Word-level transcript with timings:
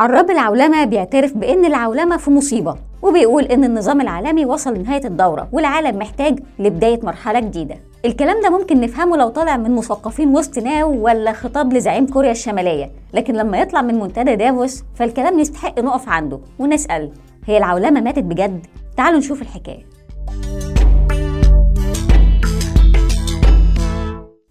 عراب 0.00 0.30
العولمة 0.30 0.84
بيعترف 0.84 1.32
بأن 1.36 1.64
العولمة 1.64 2.16
في 2.16 2.30
مصيبة 2.30 2.76
وبيقول 3.02 3.44
إن 3.44 3.64
النظام 3.64 4.00
العالمي 4.00 4.46
وصل 4.46 4.74
لنهاية 4.74 5.04
الدورة 5.04 5.48
والعالم 5.52 5.98
محتاج 5.98 6.38
لبداية 6.58 7.00
مرحلة 7.02 7.40
جديدة 7.40 7.74
الكلام 8.04 8.42
ده 8.42 8.50
ممكن 8.50 8.80
نفهمه 8.80 9.16
لو 9.16 9.28
طالع 9.28 9.56
من 9.56 9.70
مثقفين 9.70 10.28
وسط 10.28 10.58
ناو 10.58 11.04
ولا 11.04 11.32
خطاب 11.32 11.72
لزعيم 11.72 12.06
كوريا 12.06 12.30
الشمالية 12.30 12.90
لكن 13.14 13.34
لما 13.34 13.58
يطلع 13.58 13.82
من 13.82 13.94
منتدى 14.00 14.36
دافوس 14.36 14.82
فالكلام 14.94 15.38
يستحق 15.38 15.78
نقف 15.80 16.08
عنده 16.08 16.40
ونسأل 16.58 17.10
هي 17.46 17.58
العولمة 17.58 18.00
ماتت 18.00 18.24
بجد؟ 18.24 18.66
تعالوا 18.96 19.18
نشوف 19.18 19.42
الحكاية 19.42 19.86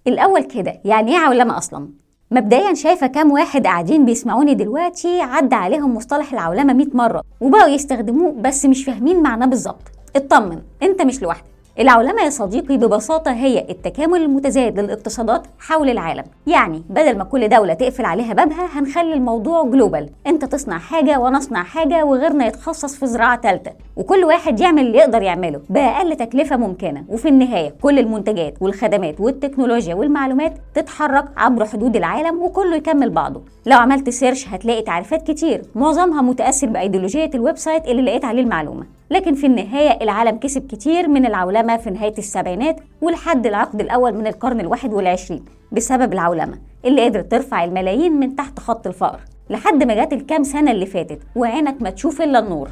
الأول 0.08 0.44
كده 0.44 0.82
يعني 0.86 1.12
إيه 1.12 1.18
عولمة 1.18 1.58
أصلا؟ 1.58 1.90
مبدئيا 2.32 2.74
شايفة 2.74 3.08
كام 3.08 3.32
واحد 3.32 3.68
قاعدين 3.68 4.06
بيسمعوني 4.06 4.54
دلوقتي 4.54 5.22
عدى 5.22 5.56
عليهم 5.56 5.96
مصطلح 5.96 6.34
العولمة 6.34 6.74
100 6.74 6.88
مرة 6.94 7.24
وبقوا 7.42 7.68
يستخدموه 7.68 8.32
بس 8.42 8.66
مش 8.66 8.84
فاهمين 8.86 9.24
معناه 9.24 9.46
بالظبط. 9.46 9.82
اطمن 10.16 10.62
انت 10.84 11.02
مش 11.02 11.22
لوحدك. 11.22 11.46
العولمة 11.80 12.22
يا 12.22 12.30
صديقي 12.30 12.78
ببساطة 12.78 13.32
هي 13.32 13.66
التكامل 13.70 14.22
المتزايد 14.22 14.80
للاقتصادات 14.80 15.48
حول 15.60 15.90
العالم. 15.90 16.24
يعني 16.48 16.84
بدل 16.90 17.18
ما 17.18 17.24
كل 17.24 17.50
دولة 17.50 17.74
تقفل 17.74 18.06
عليها 18.06 18.34
بابها 18.34 18.80
هنخلي 18.80 19.14
الموضوع 19.14 19.64
global. 19.64 20.10
انت 20.28 20.46
تصنع 20.46 20.78
حاجة 20.78 21.20
وأنا 21.20 21.38
اصنع 21.38 21.64
حاجة 21.64 22.06
وغيرنا 22.06 22.48
يتخصص 22.48 22.96
في 22.96 23.08
حاجة 23.08 23.42
ثالثة 23.42 23.72
وكل 23.96 24.24
واحد 24.26 24.60
يعمل 24.60 24.88
اللي 24.88 24.98
يقدر 24.98 25.22
يعمله 25.22 25.62
بأقل 25.70 26.16
تكلفة 26.16 26.58
ممكنة. 26.58 27.04
وفي 27.10 27.28
النهاية 27.28 27.74
كل 27.82 28.00
المنتجات 28.00 28.54
والخدمات 28.62 29.22
والتكنولوجيا 29.22 29.96
والمعلومات 29.96 30.54
تتحرك 30.74 31.26
عبر 31.38 31.66
حدود 31.66 31.96
العالم 31.96 32.42
وكله 32.42 32.76
يكمل 32.76 33.10
بعضه. 33.10 33.42
لو 33.66 33.78
عملت 33.78 34.10
search 34.10 34.48
هتلاقي 34.48 34.82
تعريفات 34.82 35.32
كتير. 35.32 35.62
معظمها 35.76 36.22
متأثر 36.22 36.68
بأيديولوجية 36.68 37.32
ال 37.36 37.58
website 37.58 37.88
اللي 37.88 38.02
لقيت 38.02 38.26
عليه 38.26 38.42
المعلومة. 38.42 38.99
لكن 39.12 39.36
في 39.36 39.46
النهاية 39.46 40.04
العالم 40.04 40.38
كسب 40.38 40.68
كتير 40.68 41.08
من 41.08 41.26
العولمة 41.26 41.78
في 41.78 41.90
نهاية 41.90 42.14
السبعينات 42.18 42.80
ولحد 43.02 43.48
العقد 43.48 43.82
الأول 43.82 44.14
من 44.14 44.28
القرن 44.28 44.60
الواحد 44.60 44.94
والعشرين 44.94 45.46
بسبب 45.72 46.14
العولمة 46.14 46.58
اللي 46.86 47.06
قدرت 47.06 47.32
ترفع 47.32 47.64
الملايين 47.64 48.12
من 48.12 48.36
تحت 48.36 48.60
خط 48.60 48.88
الفقر 48.88 49.20
لحد 49.50 49.84
ما 49.84 49.94
جات 49.96 50.14
الكام 50.14 50.44
سنة 50.44 50.72
اللي 50.72 50.86
فاتت 50.86 51.20
وعينك 51.36 51.82
ما 51.82 51.90
تشوف 51.90 52.22
إلا 52.22 52.40
النور. 52.40 52.70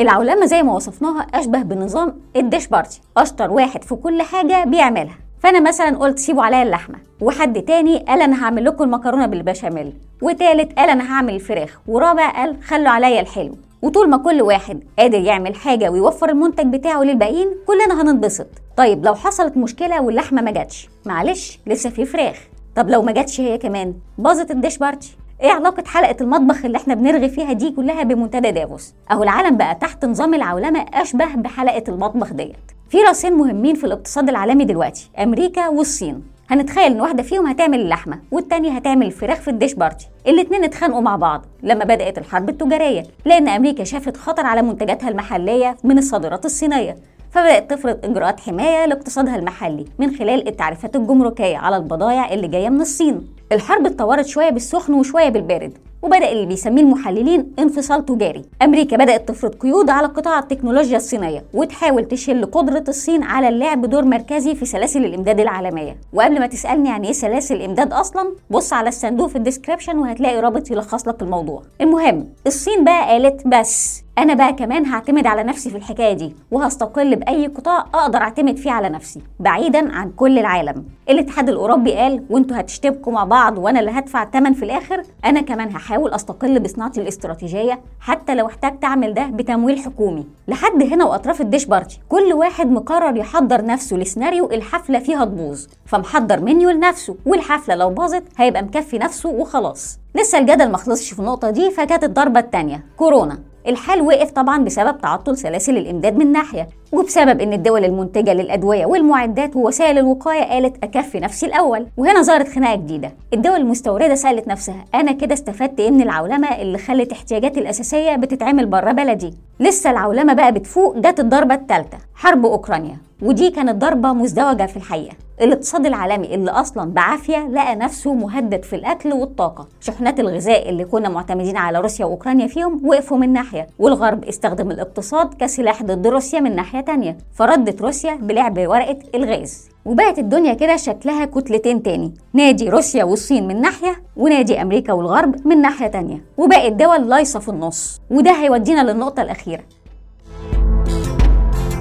العولمة 0.00 0.46
زي 0.46 0.62
ما 0.62 0.74
وصفناها 0.74 1.26
أشبه 1.34 1.62
بنظام 1.62 2.14
الديش 2.36 2.66
بارتي 2.66 3.00
أشطر 3.16 3.50
واحد 3.50 3.84
في 3.84 3.94
كل 3.94 4.22
حاجة 4.22 4.64
بيعملها. 4.64 5.14
فأنا 5.40 5.60
مثلا 5.60 5.98
قلت 5.98 6.18
سيبوا 6.18 6.42
عليا 6.42 6.62
اللحمة 6.62 6.98
وحد 7.20 7.62
تاني 7.62 7.98
قال 7.98 8.22
أنا 8.22 8.44
هعمل 8.44 8.64
لكم 8.64 8.84
المكرونة 8.84 9.26
بالبشاميل 9.26 9.92
وتالت 10.22 10.78
قال 10.78 10.90
أنا 10.90 11.12
هعمل 11.12 11.34
الفراخ 11.34 11.80
ورابع 11.86 12.30
قال 12.30 12.62
خلوا 12.62 12.88
عليا 12.88 13.20
الحلو. 13.20 13.56
وطول 13.82 14.10
ما 14.10 14.16
كل 14.16 14.42
واحد 14.42 14.80
قادر 14.98 15.18
يعمل 15.20 15.54
حاجة 15.54 15.90
ويوفر 15.90 16.28
المنتج 16.28 16.66
بتاعه 16.76 17.02
للباقيين 17.02 17.48
كلنا 17.66 18.02
هننبسط 18.02 18.46
طيب 18.76 19.04
لو 19.06 19.14
حصلت 19.14 19.56
مشكلة 19.56 20.02
واللحمة 20.02 20.42
ما 20.42 20.50
جاتش 20.50 20.88
معلش 21.06 21.58
لسه 21.66 21.90
في 21.90 22.04
فراخ 22.04 22.36
طب 22.76 22.90
لو 22.90 23.02
ما 23.02 23.12
جاتش 23.12 23.40
هي 23.40 23.58
كمان 23.58 23.94
باظت 24.18 24.50
ال 24.50 24.56
dish 24.56 24.78
party 24.78 25.16
إيه 25.42 25.50
علاقة 25.52 25.84
حلقة 25.86 26.16
المطبخ 26.20 26.64
اللي 26.64 26.78
إحنا 26.78 26.94
بنرغي 26.94 27.28
فيها 27.28 27.52
دي 27.52 27.70
كلها 27.70 28.02
بمنتدى 28.02 28.50
دافوس؟ 28.50 28.94
أهو 29.10 29.22
العالم 29.22 29.56
بقى 29.56 29.74
تحت 29.74 30.04
نظام 30.04 30.34
العولمة 30.34 30.86
أشبه 30.94 31.34
بحلقة 31.36 31.84
المطبخ 31.88 32.32
ديت. 32.32 32.56
في 32.88 32.98
راسين 33.00 33.32
مهمين 33.32 33.74
في 33.74 33.84
الاقتصاد 33.84 34.28
العالمي 34.28 34.64
دلوقتي، 34.64 35.10
أمريكا 35.18 35.68
والصين. 35.68 36.22
هنتخيل 36.50 36.92
إن 36.92 37.00
واحدة 37.00 37.22
فيهم 37.22 37.46
هتعمل 37.46 37.80
اللحمة 37.80 38.18
والتانية 38.30 38.70
هتعمل 38.70 39.06
الفراخ 39.06 39.38
في 39.40 39.48
ال 39.48 39.53
dish 39.53 39.74
party. 39.74 40.06
الاتنين 40.26 40.64
اتخانقوا 40.64 41.00
مع 41.00 41.16
بعض 41.16 41.46
لما 41.62 41.84
بدأت 41.84 42.18
الحرب 42.18 42.48
التجارية 42.48 43.02
لأن 43.24 43.48
أمريكا 43.48 43.84
شافت 43.84 44.16
خطر 44.16 44.46
على 44.46 44.62
منتجاتها 44.62 45.08
المحلية 45.08 45.76
من 45.84 45.98
الصادرات 45.98 46.44
الصينية. 46.44 46.96
فبدأت 47.30 47.70
تفرض 47.70 47.98
إجراءات 48.04 48.40
حماية 48.40 48.86
لاقتصادها 48.86 49.36
المحلي 49.36 49.84
من 49.98 50.16
خلال 50.16 50.48
التعريفات 50.48 50.96
الجمركية 50.96 51.56
على 51.56 51.76
البضائع 51.76 52.32
اللي 52.32 52.48
جاية 52.48 52.68
من 52.68 52.80
الصين. 52.80 53.26
الحرب 53.52 53.86
اتطورت 53.86 54.26
شوية 54.26 54.50
بالسخن 54.50 54.94
وشوية 54.94 55.28
بالبارد. 55.28 55.78
وبدأ 56.02 56.32
اللي 56.32 56.46
بيسميه 56.46 56.82
المحللين 56.82 57.52
انفصال 57.58 58.04
تجاري. 58.06 58.42
أمريكا 58.62 58.96
بدأت 58.96 59.28
تفرض 59.28 59.54
قيود 59.54 59.90
على 59.90 60.06
قطاع 60.06 60.38
التكنولوجيا 60.38 60.96
الصينية 60.96 61.44
وتحاول 61.54 62.04
تشل 62.04 62.44
قدرة 62.44 62.84
الصين 62.88 63.22
على 63.22 63.48
اللعب 63.48 63.86
دور 63.86 64.04
مركزي 64.04 64.54
في 64.54 64.64
سلاسل 64.64 65.04
الإمداد 65.04 65.40
العالمية. 65.40 65.96
وقبل 66.12 66.40
ما 66.40 66.46
تسألني 66.46 66.88
يعني 66.88 67.06
إيه 67.06 67.12
سلاسل 67.12 67.54
الإمداد 67.54 67.92
أصلا 67.92 68.32
بص 68.50 68.72
على 68.72 68.88
الصندوق 68.88 69.28
في 69.28 69.36
ال 69.36 69.41
description 69.41 69.98
وهتلاقي 69.98 70.40
رابط 70.40 70.70
يلخص 70.70 71.08
لك 71.08 71.22
الموضوع. 71.22 71.62
المهم 71.80 72.28
الصين 72.46 72.84
بقى 72.84 73.08
قالت 73.08 73.46
بس. 73.46 74.02
أنا 74.18 74.34
بقى 74.34 74.52
كمان 74.52 74.86
هعتمد 74.86 75.26
على 75.26 75.42
نفسي 75.42 75.70
في 75.70 75.76
الحكاية 75.76 76.12
دي 76.12 76.36
وهستقل 76.50 77.16
بأي 77.16 77.46
قطاع 77.46 77.78
أقدر 77.94 78.18
أعتمد 78.18 78.56
فيه 78.56 78.70
على 78.70 78.88
نفسي 78.88 79.20
بعيدا 79.40 79.92
عن 79.92 80.10
كل 80.10 80.38
العالم. 80.38 80.84
الاتحاد 81.10 81.48
الأوروبي 81.48 81.92
قال 81.92 82.24
وأنتوا 82.30 82.60
هتشتبكوا 82.60 83.12
مع 83.12 83.24
بعض 83.24 83.58
وأنا 83.58 83.80
اللي 83.80 83.90
هدفع 83.90 84.22
الثمن 84.22 84.52
في 84.52 84.64
الآخر. 84.64 85.02
أنا 85.24 85.40
كمان 85.40 85.68
هحاول 85.68 86.14
أستقل 86.14 86.60
بصناعتي 86.60 87.00
الاستراتيجية 87.00 87.80
حتى 88.00 88.34
لو 88.34 88.46
احتجت 88.46 88.84
أعمل 88.84 89.14
ده 89.14 89.26
بتمويل 89.26 89.78
حكومي. 89.78 90.26
لحد 90.48 90.82
هنا 90.82 91.04
وأطراف 91.04 91.40
ال 91.40 91.45
dish 91.45 91.64
party 91.64 92.00
كل 92.08 92.32
واحد 92.32 92.70
مقرر 92.70 93.16
يحضر 93.16 93.64
نفسه 93.64 93.96
لسيناريو 93.96 94.50
الحفلة 94.50 94.98
فيها 94.98 95.24
تبوظ. 95.24 95.66
فمحضر 95.86 96.40
منيو 96.40 96.70
لنفسه 96.70 97.16
والحفلة 97.26 97.74
لو 97.74 97.90
باظت 97.90 98.24
هيبقى 98.36 98.62
مكفي 98.62 98.98
نفسه 98.98 99.28
وخلاص. 99.28 99.98
لسه 100.14 100.38
الجدل 100.38 100.70
ما 100.70 100.76
خلصش 100.76 101.12
في 101.12 101.20
النقطة 101.20 101.50
دي 101.50 101.70
فكانت 101.70 102.04
الضربة 102.04 102.40
الثانية 102.40 102.84
كورونا. 102.96 103.38
الحال 103.68 104.00
وقف 104.00 104.30
طبعا 104.30 104.64
بسبب 104.64 105.00
تعطل 105.00 105.36
سلاسل 105.36 105.76
الإمداد 105.76 106.16
من 106.16 106.32
ناحية 106.32 106.68
وبسبب 106.92 107.40
إن 107.40 107.52
الدول 107.52 107.84
المنتجة 107.84 108.32
للأدوية 108.34 108.86
والمعدات 108.86 109.56
ووسائل 109.56 109.98
الوقاية 109.98 110.44
قالت 110.44 110.84
اكفي 110.84 111.20
نفسي 111.20 111.46
الأول 111.46 111.86
وهنا 111.96 112.22
ظهرت 112.22 112.48
خناقة 112.48 112.74
جديدة. 112.76 113.12
الدول 113.34 113.56
المستوردة 113.56 114.14
سألت 114.14 114.48
نفسها 114.48 114.84
أنا 114.94 115.12
كده 115.12 115.34
استفدت 115.34 115.80
إيه 115.80 115.90
من 115.90 116.02
العولمة 116.02 116.48
اللي 116.48 116.78
خلت 116.78 117.12
احتياجاتي 117.12 117.60
الأساسية 117.60 118.16
بتتعمل 118.16 118.66
بره 118.66 118.92
بلدي؟ 118.92 119.34
لسه 119.60 119.90
العولمة 119.90 120.32
بقى 120.32 120.52
بتفوق 120.52 120.96
جت 120.98 121.20
الضربة 121.20 121.54
الثالثه 121.54 121.98
حرب 122.14 122.46
أوكرانيا. 122.46 122.96
ودي 123.22 123.50
كانت 123.50 123.76
ضربة 123.76 124.12
مزدوجة 124.12 124.66
في 124.66 124.76
الحقيقة. 124.76 125.16
الاقتصاد 125.40 125.86
العالمي 125.86 126.34
اللي 126.34 126.50
أصلا 126.50 126.90
بعافية 126.90 127.48
لقى 127.48 127.76
نفسه 127.76 128.14
مهدد 128.14 128.62
في 128.62 128.76
الأكل 128.76 129.12
والطاقة. 129.12 129.68
شحنات 129.80 130.20
الغذاء 130.20 130.68
اللي 130.68 130.84
كنا 130.84 131.08
معتمدين 131.08 131.56
على 131.56 131.80
روسيا 131.80 132.04
وأوكرانيا 132.04 132.46
فيهم 132.46 132.88
وقفوا 132.88 133.18
من 133.18 133.32
ناحية 133.32 133.66
والغرب 133.78 134.24
استخدم 134.24 134.70
الاقتصاد 134.70 135.34
كسلاح 135.34 135.82
ضد 135.82 136.06
روسيا 136.06 136.40
من 136.40 136.56
ناحية 136.56 136.80
تانية 136.80 137.18
فردت 137.34 137.82
روسيا 137.82 138.14
بلعب 138.14 138.58
ورقة 138.58 138.98
الغاز. 139.14 139.68
وبقت 139.84 140.18
الدنيا 140.18 140.54
كده 140.54 140.76
شكلها 140.76 141.24
كتلتين 141.24 141.82
تاني. 141.82 142.14
نادي 142.32 142.68
روسيا 142.68 143.04
والصين 143.04 143.48
من 143.48 143.60
ناحية 143.60 144.02
ونادي 144.16 144.62
أمريكا 144.62 144.92
والغرب 144.92 145.46
من 145.46 145.60
ناحية 145.60 145.86
تانية. 145.86 146.24
وباقي 146.36 146.68
الدول 146.68 147.08
لايصة 147.08 147.40
في 147.40 147.48
النص. 147.48 148.00
وده 148.10 148.30
هيودينا 148.30 148.92
للنقطة 148.92 149.22
الأخيرة. 149.22 149.62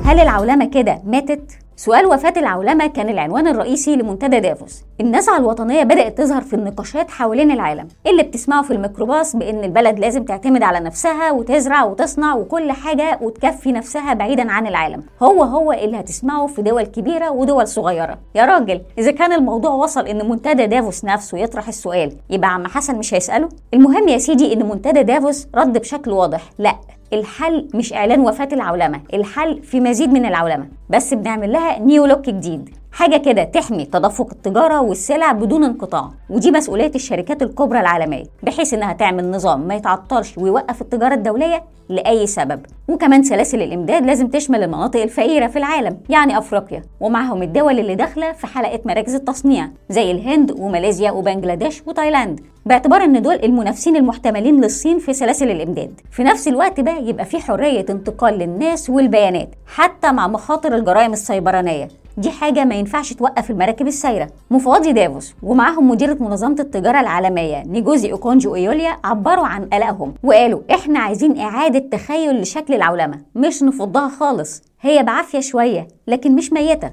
هل 0.05 0.19
العولمة 0.19 0.65
كده 0.65 1.01
ماتت؟ 1.05 1.51
سؤال 1.75 2.05
وفاة 2.05 2.33
العولمة 2.37 2.87
كان 2.87 3.09
العنوان 3.09 3.47
الرئيسي 3.47 3.95
لمنتدى 3.95 4.39
دافوس. 4.39 4.83
النزعة 5.01 5.37
الوطنية 5.37 5.83
بدأت 5.83 6.17
تظهر 6.17 6.41
في 6.41 6.53
النقاشات 6.55 7.11
حوالين 7.11 7.51
العالم. 7.51 7.87
اللي 8.07 8.23
بتسمعه 8.23 8.61
في 8.61 8.71
الميكروباص 8.71 9.35
بأن 9.35 9.63
البلد 9.63 9.99
لازم 9.99 10.23
تعتمد 10.23 10.63
على 10.63 10.79
نفسها 10.79 11.31
وتزرع 11.31 11.83
وتصنع 11.83 12.35
وكل 12.35 12.71
حاجة 12.71 13.19
وتكفي 13.21 13.71
نفسها 13.71 14.13
بعيدا 14.13 14.51
عن 14.51 14.67
العالم؟ 14.67 15.03
هو 15.23 15.43
هو 15.43 15.71
اللي 15.71 15.99
هتسمعه 15.99 16.47
في 16.47 16.61
دول 16.61 16.83
كبيرة 16.83 17.29
ودول 17.31 17.67
صغيرة. 17.67 18.17
يا 18.35 18.45
راجل 18.45 18.81
إذا 18.97 19.11
كان 19.11 19.33
الموضوع 19.33 19.71
وصل 19.71 20.07
إن 20.07 20.29
منتدى 20.29 20.65
دافوس 20.67 21.05
نفسه 21.05 21.37
يطرح 21.37 21.67
السؤال 21.67 22.11
يبقى 22.29 22.53
عم 22.53 22.67
حسن 22.67 22.95
مش 22.95 23.13
هيسأله؟ 23.13 23.49
المهم 23.73 24.07
يا 24.07 24.17
سيدي 24.17 24.53
إن 24.53 24.69
منتدى 24.69 25.03
دافوس 25.03 25.47
رد 25.55 25.77
بشكل 25.77 26.11
واضح 26.11 26.41
لأ. 26.59 26.75
الحل 27.13 27.67
مش 27.73 27.93
إعلان 27.93 28.19
وفاة 28.19 28.49
العولمة 28.53 29.01
الحل 29.13 29.63
في 29.63 29.79
مزيد 29.79 30.09
من 30.09 30.25
العولمة 30.25 30.67
بس 30.89 31.13
بنعمل 31.13 31.51
لها 31.51 31.79
new 31.79 32.05
look 32.05 32.29
جديد. 32.29 32.69
حاجة 32.91 33.17
كده 33.17 33.43
تحمي 33.43 33.85
تدفق 33.85 34.27
التجارة 34.31 34.81
والسلع 34.81 35.31
بدون 35.31 35.63
انقطاع 35.63 36.09
ودي 36.29 36.51
مسؤولية 36.51 36.91
الشركات 36.95 37.41
الكبرى 37.41 37.79
العالمية 37.79 38.23
بحيث 38.43 38.73
إنها 38.73 38.93
تعمل 38.93 39.31
نظام 39.31 39.67
ما 39.67 39.75
يتعطلش 39.75 40.37
ويوقف 40.37 40.81
التجارة 40.81 41.13
الدولية 41.13 41.63
لأي 41.89 42.27
سبب. 42.27 42.61
وكمان 42.89 43.23
سلاسل 43.23 43.61
الإمداد 43.61 44.05
لازم 44.05 44.27
تشمل 44.27 44.63
المناطق 44.63 45.01
الفقيرة 45.01 45.47
في 45.47 45.59
العالم 45.59 45.97
يعني 46.09 46.37
أفريقيا 46.37 46.81
ومعهم 46.99 47.43
الدول 47.43 47.79
اللي 47.79 47.95
داخلة 47.95 48.31
في 48.31 48.47
حلقة 48.47 48.79
مراكز 48.85 49.15
التصنيع 49.15 49.69
زي 49.89 50.11
الهند 50.11 50.51
وماليزيا 50.59 51.11
وبنجلاديش 51.11 51.81
وتايلاند. 51.87 52.39
باعتبار 52.65 53.03
إن 53.03 53.21
دول 53.21 53.35
المنافسين 53.43 53.95
المحتملين 53.95 54.61
للصين 54.61 54.99
في 54.99 55.13
سلاسل 55.13 55.51
الإمداد. 55.51 56.01
في 56.11 56.23
نفس 56.23 56.47
الوقت 56.47 56.79
ده 56.79 56.97
يبقى 56.97 57.25
في 57.25 57.39
حرية 57.39 57.85
انتقال 57.89 58.33
للناس 58.33 58.89
والبيانات 58.89 59.49
حتى 59.65 60.11
مع 60.11 60.27
مخاطر 60.27 60.75
الجرائم 60.75 61.13
السيبرانية. 61.13 61.87
دي 62.21 62.31
حاجة 62.31 62.65
ما 62.65 62.75
ينفعش 62.75 63.13
توقف 63.13 63.51
المراكب 63.51 63.87
السايرة. 63.87 64.29
مفوضي 64.51 64.91
دافوس 64.93 65.33
ومعاهم 65.43 65.89
مديرة 65.89 66.17
منظمة 66.19 66.55
التجارة 66.59 66.99
العالمية 66.99 67.63
نيجوزي 67.63 68.11
أوكونجي 68.11 68.47
وإيوليا 68.47 68.97
عبروا 69.03 69.47
عن 69.47 69.65
قلقهم 69.65 70.13
وقالوا 70.23 70.59
إحنا 70.71 70.99
عايزين 70.99 71.39
إعادة 71.39 71.79
تخيل 71.97 72.41
لشكل 72.41 72.73
العولمة 72.73 73.19
مش 73.35 73.63
نفضها 73.63 74.09
خالص 74.09 74.61
هي 74.81 75.03
بعافية 75.03 75.39
شوية 75.39 75.87
لكن 76.07 76.35
مش 76.35 76.53
ميتة. 76.53 76.91